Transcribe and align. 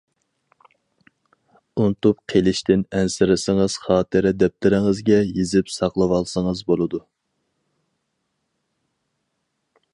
ئۇنتۇپ 1.81 2.23
قېلىشتىن 2.33 2.85
ئەنسىرىسىڭىز 2.99 3.75
خاتىرە 3.83 4.33
دەپتىرىڭىزگە 4.45 5.21
يېزىپ 5.35 5.71
ساقلىۋالسىڭىز 5.77 6.65
بولىدۇ. 6.73 7.05